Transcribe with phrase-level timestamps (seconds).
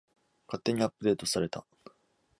[0.47, 1.63] 勝手にアップデートされた